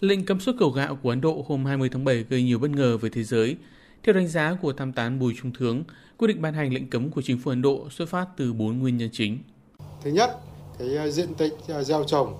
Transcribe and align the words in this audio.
Lệnh 0.00 0.26
cấm 0.26 0.40
xuất 0.40 0.56
khẩu 0.58 0.70
gạo 0.70 0.98
của 1.02 1.10
Ấn 1.10 1.20
Độ 1.20 1.44
hôm 1.48 1.64
20 1.64 1.88
tháng 1.92 2.04
7 2.04 2.24
gây 2.28 2.42
nhiều 2.42 2.58
bất 2.58 2.70
ngờ 2.70 2.98
với 2.98 3.10
thế 3.10 3.24
giới. 3.24 3.56
Theo 4.02 4.14
đánh 4.14 4.28
giá 4.28 4.56
của 4.62 4.72
tham 4.72 4.92
tán 4.92 5.18
Bùi 5.18 5.34
Trung 5.42 5.52
Thướng, 5.58 5.82
quyết 6.16 6.28
định 6.28 6.42
ban 6.42 6.54
hành 6.54 6.72
lệnh 6.74 6.90
cấm 6.90 7.10
của 7.10 7.22
chính 7.22 7.38
phủ 7.38 7.50
Ấn 7.50 7.62
Độ 7.62 7.90
xuất 7.90 8.08
phát 8.08 8.26
từ 8.36 8.52
bốn 8.52 8.78
nguyên 8.78 8.96
nhân 8.96 9.08
chính. 9.12 9.38
Thứ 10.02 10.10
nhất, 10.10 10.38
cái 10.78 10.96
à, 10.96 11.08
diện 11.08 11.34
tích 11.34 11.52
à, 11.68 11.82
gieo 11.82 12.04
trồng 12.04 12.34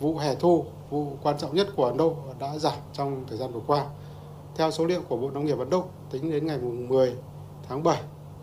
vụ 0.00 0.18
hè 0.18 0.34
thu, 0.34 0.64
vụ 0.90 1.18
quan 1.22 1.38
trọng 1.38 1.54
nhất 1.54 1.68
của 1.76 1.84
Ấn 1.84 1.96
Độ 1.96 2.16
đã 2.40 2.58
giảm 2.58 2.78
trong 2.92 3.24
thời 3.28 3.38
gian 3.38 3.52
vừa 3.52 3.62
qua. 3.66 3.86
Theo 4.56 4.70
số 4.70 4.86
liệu 4.86 5.00
của 5.00 5.16
Bộ 5.16 5.30
Nông 5.30 5.46
nghiệp 5.46 5.58
Ấn 5.58 5.70
Độ, 5.70 5.84
tính 6.10 6.30
đến 6.30 6.46
ngày 6.46 6.58
10 6.88 7.12
tháng 7.68 7.82
7, 7.82 8.00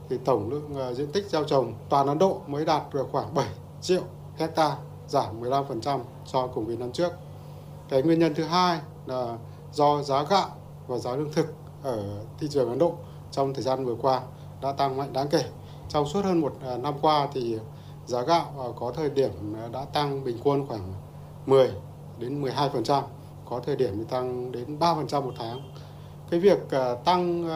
thì 0.09 0.18
tổng 0.25 0.50
lượng 0.50 0.75
à, 0.80 0.93
diện 0.93 1.11
tích 1.11 1.25
gieo 1.30 1.43
trồng 1.43 1.73
toàn 1.89 2.07
Ấn 2.07 2.20
Độ 2.20 2.41
mới 2.48 2.66
đạt 2.66 2.93
được 2.93 3.07
khoảng 3.11 3.34
7 3.34 3.48
triệu 3.82 4.04
hecta, 4.38 4.77
giảm 5.07 5.41
15% 5.41 6.00
so 6.25 6.48
cùng 6.48 6.66
kỳ 6.68 6.75
năm 6.75 6.91
trước. 6.91 7.11
Cái 7.89 8.02
nguyên 8.02 8.20
nhân 8.20 8.36
thứ 8.36 8.43
hai 8.43 8.79
là 9.05 9.38
do 9.73 10.04
giá 10.04 10.23
gạo 10.23 10.50
và 10.87 10.97
giá 10.97 11.15
lương 11.15 11.33
thực 11.33 11.54
ở 11.83 12.04
thị 12.39 12.47
trường 12.50 12.69
Ấn 12.69 12.79
Độ 12.79 12.93
trong 13.32 13.54
thời 13.54 13.64
gian 13.64 13.86
vừa 13.86 13.96
qua 13.96 14.21
đã 14.61 14.71
tăng 14.71 14.97
mạnh 14.97 15.14
đáng 15.14 15.28
kể. 15.28 15.43
Trong 15.89 16.06
suốt 16.06 16.25
hơn 16.25 16.42
một 16.42 16.54
à, 16.65 16.78
năm 16.78 16.93
qua 17.01 17.28
thì 17.33 17.57
giá 18.06 18.21
gạo 18.21 18.46
à, 18.59 18.68
có 18.79 18.92
thời 18.92 19.09
điểm 19.09 19.32
đã 19.71 19.86
tăng 19.86 20.23
bình 20.23 20.37
quân 20.43 20.68
khoảng 20.68 20.93
10 21.46 21.71
đến 22.19 22.43
12%, 22.43 23.04
có 23.50 23.59
thời 23.65 23.75
điểm 23.75 23.97
thì 23.97 24.04
tăng 24.09 24.51
đến 24.51 24.79
3% 24.79 25.21
một 25.21 25.34
tháng. 25.37 25.71
Cái 26.29 26.39
việc 26.39 26.71
à, 26.71 26.95
tăng 27.06 27.50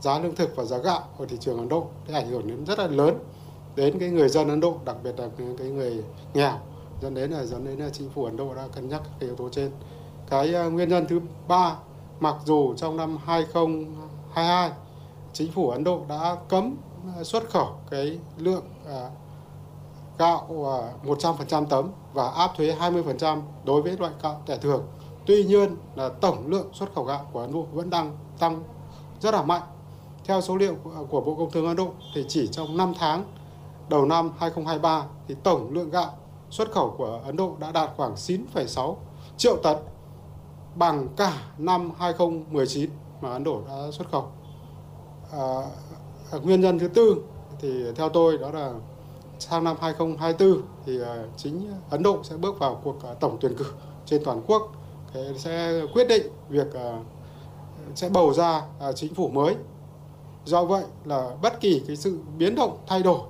giá 0.00 0.18
lương 0.18 0.34
thực 0.34 0.56
và 0.56 0.64
giá 0.64 0.78
gạo 0.78 1.02
ở 1.18 1.26
thị 1.28 1.36
trường 1.40 1.58
Ấn 1.58 1.68
Độ 1.68 1.86
thì 2.06 2.14
ảnh 2.14 2.28
hưởng 2.28 2.48
đến 2.48 2.66
rất 2.66 2.78
là 2.78 2.86
lớn 2.86 3.18
đến 3.76 3.98
cái 3.98 4.08
người 4.08 4.28
dân 4.28 4.48
Ấn 4.48 4.60
Độ, 4.60 4.74
đặc 4.84 4.96
biệt 5.02 5.18
là 5.18 5.28
cái 5.58 5.68
người 5.68 6.04
nghèo 6.34 6.52
dẫn 7.02 7.14
đến 7.14 7.30
là 7.30 7.44
dẫn 7.44 7.64
đến 7.64 7.78
là 7.78 7.90
chính 7.90 8.10
phủ 8.10 8.24
Ấn 8.24 8.36
Độ 8.36 8.54
đã 8.54 8.68
cân 8.74 8.88
nhắc 8.88 9.02
cái 9.20 9.28
yếu 9.28 9.36
tố 9.36 9.48
trên. 9.48 9.70
Cái 10.30 10.54
à, 10.54 10.64
nguyên 10.64 10.88
nhân 10.88 11.06
thứ 11.08 11.20
ba, 11.48 11.76
mặc 12.20 12.36
dù 12.44 12.74
trong 12.76 12.96
năm 12.96 13.18
2022 13.24 14.70
chính 15.32 15.52
phủ 15.52 15.70
Ấn 15.70 15.84
Độ 15.84 16.00
đã 16.08 16.36
cấm 16.48 16.76
à, 17.18 17.24
xuất 17.24 17.50
khẩu 17.50 17.68
cái 17.90 18.18
lượng 18.38 18.64
à, 18.88 19.10
gạo 20.18 20.48
100% 21.04 21.66
tấm 21.66 21.90
và 22.12 22.28
áp 22.28 22.50
thuế 22.56 22.76
20% 22.80 23.40
đối 23.64 23.82
với 23.82 23.96
loại 23.98 24.12
gạo 24.22 24.42
tẻ 24.46 24.56
thường. 24.58 24.84
Tuy 25.26 25.44
nhiên 25.44 25.76
là 25.94 26.08
tổng 26.08 26.46
lượng 26.46 26.68
xuất 26.72 26.94
khẩu 26.94 27.04
gạo 27.04 27.26
của 27.32 27.40
Ấn 27.40 27.52
Độ 27.52 27.66
vẫn 27.72 27.90
đang 27.90 28.16
tăng 28.38 28.62
rất 29.20 29.34
là 29.34 29.42
mạnh. 29.42 29.62
Theo 30.24 30.40
số 30.40 30.56
liệu 30.56 30.74
của 31.08 31.20
Bộ 31.20 31.34
Công 31.34 31.50
Thương 31.50 31.66
Ấn 31.66 31.76
Độ 31.76 31.88
thì 32.14 32.24
chỉ 32.28 32.46
trong 32.46 32.76
5 32.76 32.92
tháng 32.98 33.24
đầu 33.88 34.06
năm 34.06 34.30
2023 34.38 35.04
thì 35.28 35.34
tổng 35.42 35.70
lượng 35.72 35.90
gạo 35.90 36.10
xuất 36.54 36.72
khẩu 36.72 36.94
của 36.98 37.20
Ấn 37.24 37.36
Độ 37.36 37.56
đã 37.58 37.72
đạt 37.72 37.90
khoảng 37.96 38.14
9,6 38.14 38.96
triệu 39.36 39.56
tấn 39.62 39.76
bằng 40.74 41.08
cả 41.16 41.42
năm 41.58 41.90
2019 41.98 42.90
mà 43.20 43.30
Ấn 43.30 43.44
Độ 43.44 43.62
đã 43.68 43.90
xuất 43.92 44.10
khẩu. 44.10 44.26
À, 45.32 45.62
nguyên 46.42 46.60
nhân 46.60 46.78
thứ 46.78 46.88
tư 46.88 47.16
thì 47.60 47.84
theo 47.96 48.08
tôi 48.08 48.38
đó 48.38 48.50
là 48.50 48.72
sang 49.38 49.64
năm 49.64 49.76
2024 49.80 50.62
thì 50.86 51.00
à, 51.00 51.24
chính 51.36 51.72
Ấn 51.90 52.02
Độ 52.02 52.18
sẽ 52.22 52.36
bước 52.36 52.58
vào 52.58 52.80
cuộc 52.84 53.04
à, 53.04 53.14
tổng 53.20 53.36
tuyển 53.40 53.56
cử 53.56 53.66
trên 54.06 54.24
toàn 54.24 54.42
quốc 54.46 54.72
sẽ 55.36 55.82
quyết 55.94 56.08
định 56.08 56.26
việc 56.48 56.74
à, 56.74 56.98
sẽ 57.94 58.08
bầu 58.08 58.34
ra 58.34 58.62
chính 58.94 59.14
phủ 59.14 59.28
mới. 59.28 59.54
Do 60.44 60.64
vậy 60.64 60.84
là 61.04 61.30
bất 61.42 61.60
kỳ 61.60 61.82
cái 61.86 61.96
sự 61.96 62.18
biến 62.38 62.54
động 62.54 62.78
thay 62.86 63.02
đổi 63.02 63.20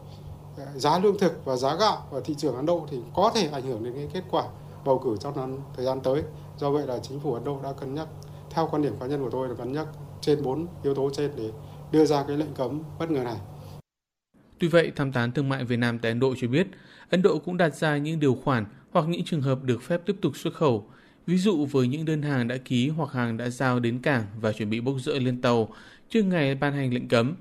giá 0.74 0.98
lương 0.98 1.18
thực 1.18 1.44
và 1.44 1.56
giá 1.56 1.76
gạo 1.76 2.08
ở 2.10 2.22
thị 2.24 2.34
trường 2.38 2.56
Ấn 2.56 2.66
Độ 2.66 2.86
thì 2.90 2.98
có 3.14 3.32
thể 3.34 3.48
ảnh 3.52 3.62
hưởng 3.62 3.84
đến 3.84 3.92
cái 3.94 4.08
kết 4.12 4.24
quả 4.30 4.44
bầu 4.84 4.98
cử 5.04 5.16
trong 5.20 5.36
năm 5.36 5.58
thời 5.76 5.84
gian 5.84 6.00
tới. 6.00 6.22
Do 6.58 6.70
vậy 6.70 6.86
là 6.86 6.98
chính 6.98 7.20
phủ 7.20 7.34
Ấn 7.34 7.44
Độ 7.44 7.60
đã 7.62 7.72
cân 7.72 7.94
nhắc 7.94 8.08
theo 8.50 8.68
quan 8.70 8.82
điểm 8.82 8.92
cá 9.00 9.06
nhân 9.06 9.22
của 9.22 9.30
tôi 9.30 9.48
là 9.48 9.54
cân 9.54 9.72
nhắc 9.72 9.86
trên 10.20 10.42
bốn 10.42 10.66
yếu 10.82 10.94
tố 10.94 11.10
trên 11.16 11.30
để 11.36 11.50
đưa 11.92 12.04
ra 12.04 12.24
cái 12.28 12.36
lệnh 12.36 12.54
cấm 12.54 12.80
bất 12.98 13.10
ngờ 13.10 13.24
này. 13.24 13.36
Tuy 14.58 14.68
vậy, 14.68 14.92
tham 14.96 15.12
tán 15.12 15.32
thương 15.32 15.48
mại 15.48 15.64
Việt 15.64 15.76
Nam 15.76 15.98
tại 15.98 16.10
Ấn 16.10 16.20
Độ 16.20 16.34
cho 16.40 16.48
biết, 16.48 16.66
Ấn 17.10 17.22
Độ 17.22 17.38
cũng 17.38 17.56
đặt 17.56 17.74
ra 17.74 17.96
những 17.96 18.20
điều 18.20 18.34
khoản 18.44 18.66
hoặc 18.92 19.08
những 19.08 19.24
trường 19.24 19.42
hợp 19.42 19.62
được 19.62 19.82
phép 19.82 20.00
tiếp 20.06 20.16
tục 20.22 20.36
xuất 20.36 20.54
khẩu, 20.54 20.86
ví 21.26 21.38
dụ 21.38 21.66
với 21.66 21.88
những 21.88 22.04
đơn 22.04 22.22
hàng 22.22 22.48
đã 22.48 22.56
ký 22.64 22.88
hoặc 22.88 23.12
hàng 23.12 23.36
đã 23.36 23.48
giao 23.48 23.80
đến 23.80 24.02
cảng 24.02 24.24
và 24.40 24.52
chuẩn 24.52 24.70
bị 24.70 24.80
bốc 24.80 24.96
rỡ 25.00 25.12
lên 25.12 25.40
tàu 25.40 25.68
trước 26.08 26.22
ngày 26.22 26.54
ban 26.54 26.72
hành 26.72 26.94
lệnh 26.94 27.08
cấm. 27.08 27.34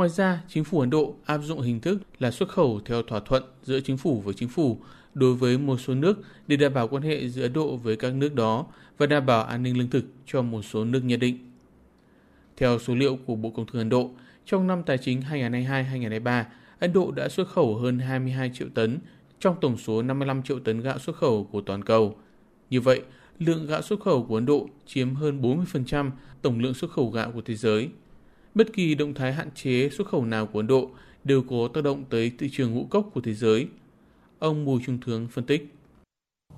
Ngoài 0.00 0.10
ra, 0.10 0.42
chính 0.48 0.64
phủ 0.64 0.80
Ấn 0.80 0.90
Độ 0.90 1.14
áp 1.24 1.38
dụng 1.38 1.60
hình 1.60 1.80
thức 1.80 1.98
là 2.18 2.30
xuất 2.30 2.48
khẩu 2.48 2.80
theo 2.84 3.02
thỏa 3.02 3.20
thuận 3.20 3.42
giữa 3.62 3.80
chính 3.80 3.96
phủ 3.96 4.20
với 4.20 4.34
chính 4.34 4.48
phủ 4.48 4.78
đối 5.14 5.34
với 5.34 5.58
một 5.58 5.76
số 5.80 5.94
nước 5.94 6.18
để 6.46 6.56
đảm 6.56 6.74
bảo 6.74 6.88
quan 6.88 7.02
hệ 7.02 7.28
giữa 7.28 7.42
Ấn 7.42 7.52
Độ 7.52 7.76
với 7.76 7.96
các 7.96 8.14
nước 8.14 8.34
đó 8.34 8.66
và 8.98 9.06
đảm 9.06 9.26
bảo 9.26 9.44
an 9.44 9.62
ninh 9.62 9.78
lương 9.78 9.90
thực 9.90 10.04
cho 10.26 10.42
một 10.42 10.62
số 10.62 10.84
nước 10.84 11.00
nhất 11.04 11.16
định. 11.16 11.38
Theo 12.56 12.78
số 12.78 12.94
liệu 12.94 13.18
của 13.26 13.34
Bộ 13.34 13.50
Công 13.50 13.66
Thương 13.66 13.80
Ấn 13.80 13.88
Độ, 13.88 14.10
trong 14.46 14.66
năm 14.66 14.82
tài 14.82 14.98
chính 14.98 15.20
2022-2023, 15.30 16.44
Ấn 16.78 16.92
Độ 16.92 17.10
đã 17.10 17.28
xuất 17.28 17.48
khẩu 17.48 17.76
hơn 17.76 17.98
22 17.98 18.50
triệu 18.54 18.68
tấn 18.74 18.98
trong 19.40 19.56
tổng 19.60 19.78
số 19.78 20.02
55 20.02 20.42
triệu 20.42 20.58
tấn 20.58 20.80
gạo 20.80 20.98
xuất 20.98 21.16
khẩu 21.16 21.44
của 21.44 21.60
toàn 21.60 21.84
cầu. 21.84 22.16
Như 22.70 22.80
vậy, 22.80 23.02
lượng 23.38 23.66
gạo 23.66 23.82
xuất 23.82 24.00
khẩu 24.00 24.24
của 24.24 24.34
Ấn 24.34 24.46
Độ 24.46 24.68
chiếm 24.86 25.14
hơn 25.14 25.42
40% 25.42 26.10
tổng 26.42 26.58
lượng 26.58 26.74
xuất 26.74 26.90
khẩu 26.90 27.10
gạo 27.10 27.30
của 27.32 27.42
thế 27.44 27.54
giới. 27.54 27.88
Bất 28.54 28.72
kỳ 28.72 28.94
động 28.94 29.14
thái 29.14 29.32
hạn 29.32 29.50
chế 29.54 29.88
xuất 29.92 30.08
khẩu 30.08 30.24
nào 30.24 30.46
của 30.46 30.58
Ấn 30.58 30.66
Độ 30.66 30.90
đều 31.24 31.42
có 31.50 31.56
tác 31.74 31.84
động 31.84 32.04
tới 32.10 32.32
thị 32.38 32.48
trường 32.52 32.74
ngũ 32.74 32.86
cốc 32.90 33.06
của 33.14 33.20
thế 33.24 33.34
giới. 33.34 33.68
Ông 34.38 34.64
Bùi 34.64 34.80
Trung 34.86 35.00
Thướng 35.00 35.28
phân 35.28 35.46
tích. 35.46 35.74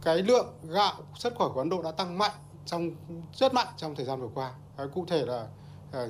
Cái 0.03 0.22
lượng 0.22 0.47
gạo 0.69 0.94
xuất 1.14 1.38
khẩu 1.38 1.53
của 1.53 1.60
Ấn 1.60 1.69
Độ 1.69 1.82
đã 1.82 1.91
tăng 1.91 2.19
mạnh 2.19 2.32
trong 2.66 2.91
rất 3.34 3.54
mạnh 3.54 3.66
trong 3.76 3.94
thời 3.97 4.06
gian 4.06 4.20
vừa 4.20 4.28
qua. 4.34 4.53
Cụ 4.94 5.06
thể 5.08 5.26
là 5.26 5.47
à, 5.92 6.06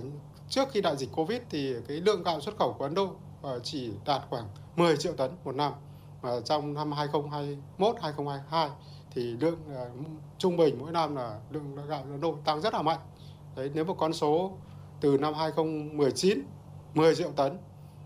trước 0.49 0.69
khi 0.73 0.81
đại 0.81 0.97
dịch 0.97 1.09
Covid 1.13 1.41
thì 1.51 1.75
cái 1.89 1.97
lượng 1.97 2.23
gạo 2.23 2.41
xuất 2.41 2.57
khẩu 2.59 2.73
của 2.73 2.85
Ấn 2.85 2.95
Độ 2.95 3.15
ờ, 3.43 3.61
chỉ 3.63 3.91
đạt 4.05 4.23
khoảng 4.31 4.49
10 4.77 4.97
triệu 4.97 5.13
tấn 5.13 5.31
một 5.45 5.55
năm. 5.55 5.73
Và 6.21 6.41
trong 6.41 6.75
năm 6.75 6.93
2021, 6.93 7.97
2022 8.03 8.71
thì 9.11 9.23
lượng 9.23 9.59
ờ, 9.75 9.91
trung 10.39 10.57
bình 10.57 10.77
mỗi 10.81 10.93
năm 10.93 11.17
là 11.17 11.41
lượng 11.51 11.77
gạo 11.89 12.03
Ấn 12.03 12.21
Độ 12.21 12.37
tăng 12.45 12.61
rất 12.61 12.75
là 12.75 12.83
mạnh. 12.83 13.01
Đấy, 13.57 13.71
nếu 13.75 13.85
một 13.85 13.97
con 13.99 14.13
số 14.13 14.53
từ 15.03 15.19
năm 15.19 15.35
2019 15.35 16.43
10 16.95 17.15
triệu 17.15 17.31
tấn 17.37 17.59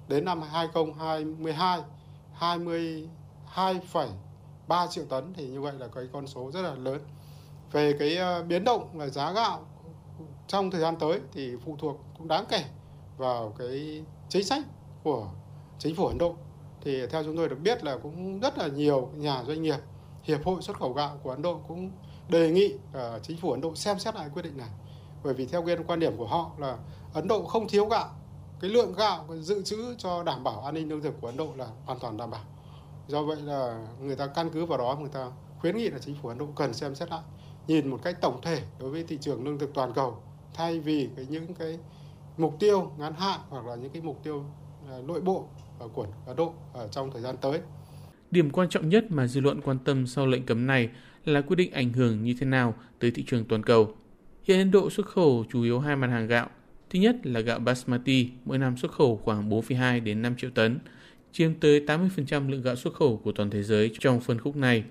đến 0.09 0.25
năm 0.25 0.43
2022 0.43 1.81
22,3 2.41 4.89
triệu 4.91 5.05
tấn 5.05 5.33
thì 5.35 5.47
như 5.47 5.61
vậy 5.61 5.73
là 5.79 5.87
cái 5.95 6.05
con 6.13 6.27
số 6.27 6.51
rất 6.51 6.63
là 6.63 6.75
lớn. 6.75 7.01
Về 7.73 7.97
cái 7.99 8.17
ờ, 8.17 8.43
biến 8.43 8.65
động 8.65 8.99
về 8.99 9.11
giá 9.11 9.33
gạo 9.33 9.67
trong 10.47 10.71
thời 10.71 10.81
gian 10.81 10.97
tới 10.97 11.21
thì 11.33 11.53
phụ 11.65 11.77
thuộc 11.79 12.01
cũng 12.19 12.29
đáng 12.29 12.45
kể 12.49 12.65
vào 13.17 13.55
cái 13.59 14.05
chính 14.29 14.45
sách 14.45 14.65
của 15.05 15.29
chính 15.79 15.95
phủ 15.95 16.07
Ấn 16.07 16.19
Độ. 16.19 16.35
Thì 16.81 17.07
theo 17.07 17.25
chúng 17.25 17.37
tôi 17.37 17.49
được 17.49 17.59
biết 17.63 17.85
là 17.85 17.99
cũng 18.03 18.41
rất 18.41 18.59
là 18.59 18.67
nhiều 18.67 19.11
nhà 19.15 19.43
doanh 19.47 19.63
nghiệp, 19.63 19.79
hiệp 20.23 20.45
hội 20.45 20.63
xuất 20.63 20.77
khẩu 20.77 20.93
gạo 20.93 21.19
của 21.23 21.31
Ấn 21.31 21.43
Độ 21.43 21.61
cũng 21.69 21.91
đề 22.29 22.51
nghị 22.51 22.75
uh, 22.75 23.23
chính 23.23 23.37
phủ 23.37 23.51
Ấn 23.51 23.61
Độ 23.61 23.75
xem 23.75 23.99
xét 23.99 24.15
lại 24.15 24.29
quyết 24.35 24.43
định 24.43 24.57
này. 24.57 24.71
Bởi 25.27 25.35
vì 25.35 25.47
theo 25.47 25.65
quan 25.87 26.01
điểm 26.01 26.17
của 26.17 26.27
họ 26.27 26.51
là 26.59 26.77
Ấn 27.15 27.29
Độ 27.29 27.45
không 27.45 27.69
thiếu 27.69 27.87
gạo, 27.87 28.09
cái 28.61 28.71
lượng 28.71 28.93
gạo 28.93 29.27
dự 29.41 29.63
trữ 29.63 29.95
cho 29.99 30.23
đảm 30.23 30.45
bảo 30.45 30.61
an 30.61 30.75
ninh 30.75 30.89
lương 30.89 31.03
thực 31.03 31.21
của 31.21 31.27
Ấn 31.27 31.37
Độ 31.37 31.49
là 31.57 31.67
hoàn 31.85 31.99
toàn 31.99 32.17
đảm 32.17 32.31
bảo. 32.31 32.45
Do 33.09 33.23
vậy 33.23 33.37
là 33.37 33.87
người 34.01 34.17
ta 34.17 34.27
căn 34.27 34.51
cứ 34.51 34.65
vào 34.65 34.79
đó 34.79 34.97
người 35.01 35.11
ta 35.13 35.31
khuyến 35.59 35.77
nghị 35.77 35.91
là 35.91 35.99
chính 35.99 36.15
phủ 36.23 36.29
Ấn 36.29 36.39
Độ 36.39 36.47
cần 36.57 36.75
xem 36.75 36.95
xét 36.95 37.11
lại, 37.11 37.21
nhìn 37.67 37.89
một 37.89 38.01
cách 38.03 38.21
tổng 38.21 38.41
thể 38.43 38.63
đối 38.81 38.91
với 38.91 39.05
thị 39.09 39.19
trường 39.21 39.45
lương 39.45 39.59
thực 39.59 39.75
toàn 39.75 39.93
cầu 39.93 40.19
thay 40.55 40.81
vì 40.81 41.09
cái 41.17 41.27
những 41.29 41.55
cái 41.55 41.79
mục 42.37 42.57
tiêu 42.61 42.91
ngắn 42.99 43.15
hạn 43.15 43.41
hoặc 43.49 43.67
là 43.67 43.75
những 43.75 43.91
cái 43.91 44.03
mục 44.03 44.21
tiêu 44.23 44.45
à, 44.91 44.99
nội 45.05 45.21
bộ 45.21 45.49
của 45.93 46.07
Ấn 46.27 46.37
Độ 46.37 46.53
ở 46.73 46.89
trong 46.89 47.11
thời 47.11 47.23
gian 47.23 47.37
tới. 47.37 47.61
Điểm 48.31 48.51
quan 48.51 48.69
trọng 48.69 48.89
nhất 48.89 49.05
mà 49.09 49.27
dư 49.27 49.41
luận 49.41 49.61
quan 49.61 49.79
tâm 49.79 50.07
sau 50.07 50.27
lệnh 50.27 50.47
cấm 50.47 50.67
này 50.67 50.89
là 51.25 51.41
quyết 51.41 51.57
định 51.57 51.73
ảnh 51.73 51.93
hưởng 51.93 52.25
như 52.25 52.35
thế 52.41 52.47
nào 52.47 52.75
tới 52.99 53.11
thị 53.11 53.25
trường 53.27 53.45
toàn 53.45 53.63
cầu. 53.63 53.95
Hiện 54.47 54.59
Ấn 54.59 54.71
Độ 54.71 54.91
xuất 54.91 55.07
khẩu 55.07 55.45
chủ 55.53 55.63
yếu 55.63 55.81
hai 55.81 55.97
mặt 55.97 56.07
hàng 56.07 56.27
gạo. 56.27 56.51
Thứ 56.91 56.99
nhất 56.99 57.17
là 57.27 57.41
gạo 57.41 57.59
basmati, 57.59 58.29
mỗi 58.45 58.59
năm 58.59 58.77
xuất 58.77 58.93
khẩu 58.93 59.17
khoảng 59.17 59.51
4,2 59.51 60.05
đến 60.05 60.23
5 60.23 60.37
triệu 60.37 60.51
tấn, 60.51 60.79
chiếm 61.33 61.55
tới 61.55 61.81
80% 61.81 62.51
lượng 62.51 62.63
gạo 62.63 62.77
xuất 62.77 62.95
khẩu 62.95 63.17
của 63.17 63.33
toàn 63.33 63.51
thế 63.51 63.63
giới 63.63 63.91
trong 63.99 64.21
phân 64.21 64.39
khúc 64.39 64.57
này. 64.57 64.85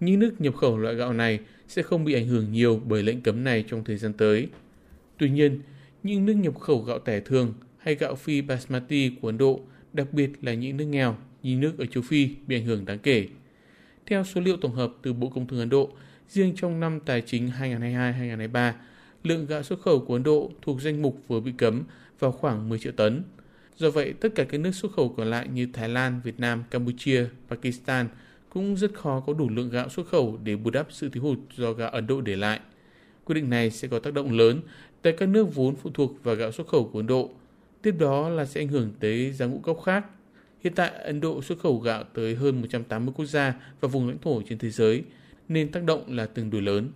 Những 0.00 0.20
nước 0.20 0.40
nhập 0.40 0.56
khẩu 0.56 0.78
loại 0.78 0.94
gạo 0.94 1.12
này 1.12 1.38
sẽ 1.68 1.82
không 1.82 2.04
bị 2.04 2.14
ảnh 2.14 2.26
hưởng 2.26 2.52
nhiều 2.52 2.80
bởi 2.86 3.02
lệnh 3.02 3.20
cấm 3.20 3.44
này 3.44 3.64
trong 3.68 3.84
thời 3.84 3.96
gian 3.96 4.12
tới. 4.12 4.48
Tuy 5.18 5.30
nhiên, 5.30 5.60
những 6.02 6.26
nước 6.26 6.34
nhập 6.34 6.60
khẩu 6.60 6.82
gạo 6.82 6.98
tẻ 6.98 7.20
thường 7.20 7.54
hay 7.78 7.94
gạo 7.94 8.14
phi 8.14 8.42
basmati 8.42 9.10
của 9.20 9.28
Ấn 9.28 9.38
Độ, 9.38 9.60
đặc 9.92 10.12
biệt 10.12 10.30
là 10.42 10.54
những 10.54 10.76
nước 10.76 10.84
nghèo 10.84 11.16
như 11.42 11.56
nước 11.56 11.78
ở 11.78 11.86
châu 11.86 12.02
Phi 12.02 12.28
bị 12.46 12.56
ảnh 12.56 12.64
hưởng 12.64 12.84
đáng 12.84 12.98
kể. 12.98 13.28
Theo 14.06 14.24
số 14.24 14.40
liệu 14.40 14.56
tổng 14.56 14.74
hợp 14.74 14.92
từ 15.02 15.12
Bộ 15.12 15.28
Công 15.28 15.46
Thương 15.46 15.60
Ấn 15.60 15.68
Độ, 15.68 15.90
riêng 16.32 16.52
trong 16.56 16.80
năm 16.80 17.00
tài 17.00 17.20
chính 17.20 17.50
2022-2023, 17.60 18.72
lượng 19.22 19.46
gạo 19.46 19.62
xuất 19.62 19.80
khẩu 19.80 20.00
của 20.00 20.14
Ấn 20.14 20.22
Độ 20.22 20.50
thuộc 20.62 20.82
danh 20.82 21.02
mục 21.02 21.18
vừa 21.28 21.40
bị 21.40 21.52
cấm 21.58 21.82
vào 22.18 22.32
khoảng 22.32 22.68
10 22.68 22.78
triệu 22.78 22.92
tấn. 22.92 23.22
Do 23.76 23.90
vậy, 23.90 24.14
tất 24.20 24.28
cả 24.34 24.44
các 24.44 24.60
nước 24.60 24.72
xuất 24.74 24.92
khẩu 24.92 25.08
còn 25.08 25.30
lại 25.30 25.48
như 25.48 25.68
Thái 25.72 25.88
Lan, 25.88 26.20
Việt 26.24 26.40
Nam, 26.40 26.64
Campuchia, 26.70 27.26
Pakistan 27.48 28.08
cũng 28.50 28.76
rất 28.76 28.94
khó 28.94 29.20
có 29.20 29.32
đủ 29.32 29.48
lượng 29.48 29.70
gạo 29.70 29.88
xuất 29.88 30.06
khẩu 30.06 30.38
để 30.44 30.56
bù 30.56 30.70
đắp 30.70 30.86
sự 30.90 31.08
thiếu 31.08 31.22
hụt 31.22 31.38
do 31.56 31.72
gạo 31.72 31.90
Ấn 31.90 32.06
Độ 32.06 32.20
để 32.20 32.36
lại. 32.36 32.60
Quyết 33.24 33.34
định 33.34 33.50
này 33.50 33.70
sẽ 33.70 33.88
có 33.88 33.98
tác 33.98 34.14
động 34.14 34.32
lớn 34.32 34.60
tới 35.02 35.12
các 35.12 35.28
nước 35.28 35.54
vốn 35.54 35.76
phụ 35.76 35.90
thuộc 35.94 36.24
vào 36.24 36.34
gạo 36.34 36.52
xuất 36.52 36.68
khẩu 36.68 36.90
của 36.92 36.98
Ấn 36.98 37.06
Độ. 37.06 37.30
Tiếp 37.82 37.94
đó 37.98 38.28
là 38.28 38.44
sẽ 38.44 38.60
ảnh 38.60 38.68
hưởng 38.68 38.92
tới 39.00 39.32
giá 39.32 39.46
ngũ 39.46 39.58
cốc 39.58 39.82
khác. 39.84 40.06
Hiện 40.64 40.74
tại, 40.74 40.90
Ấn 40.90 41.20
Độ 41.20 41.42
xuất 41.42 41.58
khẩu 41.58 41.78
gạo 41.78 42.04
tới 42.14 42.34
hơn 42.34 42.60
180 42.60 43.14
quốc 43.16 43.26
gia 43.26 43.54
và 43.80 43.88
vùng 43.88 44.08
lãnh 44.08 44.18
thổ 44.18 44.42
trên 44.48 44.58
thế 44.58 44.70
giới, 44.70 45.04
nên 45.48 45.72
tác 45.72 45.84
động 45.84 46.04
là 46.08 46.26
tương 46.26 46.50
đối 46.50 46.62
lớn. 46.62 46.92